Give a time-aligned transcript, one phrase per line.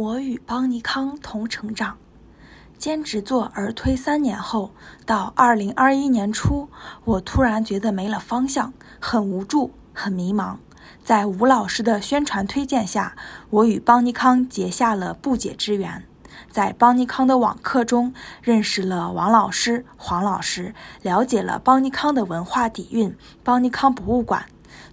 [0.00, 1.98] 我与邦尼康同成长。
[2.78, 4.72] 兼职做儿推三年后，
[5.04, 6.70] 到二零二一年初，
[7.04, 10.56] 我突然觉得没了方向，很无助，很迷茫。
[11.04, 13.14] 在吴老师的宣传推荐下，
[13.50, 16.02] 我与邦尼康结下了不解之缘。
[16.50, 23.14] 在邦尼康的网课中，认识了王老师、黄老师，了解了邦尼康的文化底蕴——
[23.44, 24.46] 邦尼康博物馆。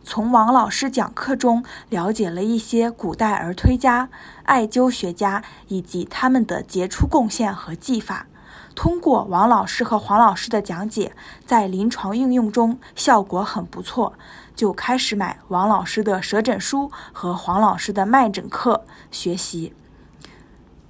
[0.04, 4.10] 从王老师讲课中了解了一些古代儿推家、
[4.44, 8.28] 艾灸学家以及他们的杰出贡献和技法。
[8.76, 11.14] 通过王老师和黄老师的讲解，
[11.46, 14.14] 在临床应用中效果很不错，
[14.56, 19.74] 就开始买王老师的舌诊书和黄老师的脉诊课学习。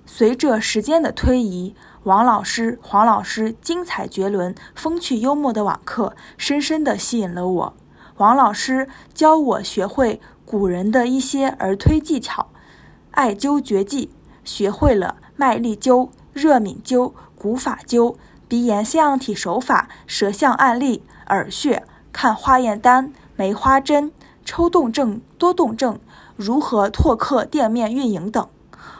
[0.06, 7.74] 随着时间的推移，王老师、黄老师精彩绝伦、风趣幽默的网课深深地吸引了我。
[8.18, 12.48] 王老师教我学会古人的一些儿推技巧、
[13.12, 14.10] 艾灸绝技，
[14.44, 18.16] 学会了麦粒灸、热敏灸、古法灸、
[18.48, 24.12] 鼻炎腺样体手法、舌象案例、耳穴、看化验单、梅花针、
[24.44, 26.00] 抽动症、多动症、
[26.36, 28.48] 如何拓客店面运营等。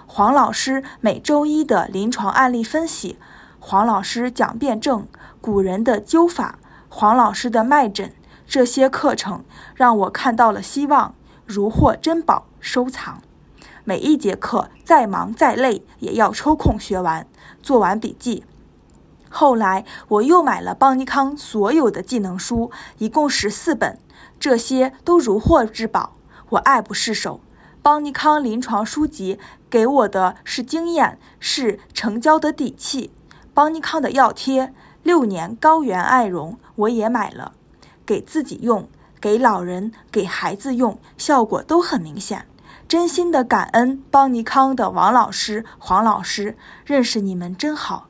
[0.06, 3.18] 黄老师每周一的临床案例分析，
[3.60, 5.08] 黄老师讲辩证，
[5.42, 8.14] 古人的灸法，黄老师的脉诊。
[8.48, 9.44] 这些课程
[9.76, 11.14] 让我看到了希望，
[11.46, 13.22] 如获珍宝，收藏。
[13.84, 17.28] 每一节课再忙再累，也要抽空学完，
[17.62, 18.46] 做完笔记。
[19.30, 24.00] 后来我又买了邦尼康所有的技能书，一共十四本，
[24.40, 26.16] 这些都如获至宝，
[26.50, 27.42] 我爱不释手。
[27.82, 29.38] 邦尼康临床书籍
[29.70, 33.12] 给我的是经验，是成交的底气。
[33.54, 37.52] 邦尼康的药贴，六年高原艾绒，我也买了。
[38.08, 38.88] 给自己用，
[39.22, 42.48] 给老人、给孩子用，效果都很明显。
[42.88, 48.08] 真心的感恩邦尼康的王老师、黄老师，认识你们真好。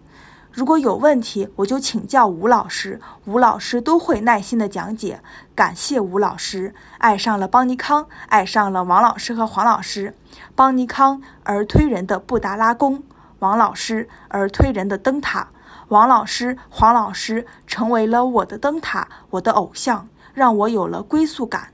[0.52, 5.22] 如果有问题，我就请教吴老师，吴老师都会耐心的讲解。
[5.56, 10.16] 感谢吴老师，爱上了邦尼康，爱上了王老师和黄老师。
[10.56, 13.04] 邦尼康而推人的布达拉宫，
[13.40, 15.50] 王老师而推人的灯塔。
[15.90, 21.72] 王老师、黄老师成为了我的灯塔，我的偶像，让我有了归宿感，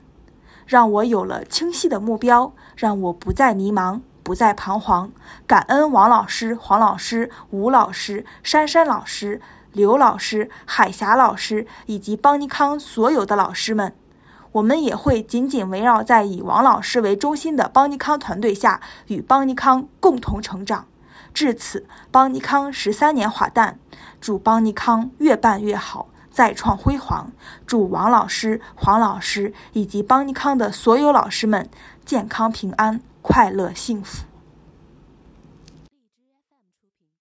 [0.66, 5.10] 让我有了清晰的目标，让我不再迷茫，不再彷徨。
[5.46, 9.40] 感恩王老师、黄老师、吴老师、珊珊老师、
[9.72, 13.94] 刘老师、海霞老师以及邦尼康所有的老师们。
[14.52, 20.86] 我们也会紧紧围绕在以王老师为中心的邦尼康团队下，与邦尼康共同成长。
[21.34, 23.80] 至此，邦尼康十三年华诞，
[24.20, 27.32] 祝邦尼康越办越好，再创辉煌。
[27.66, 31.68] 祝王老师、黄老师以及邦尼康的所有老师们
[32.04, 34.24] 健康平安、快乐幸福。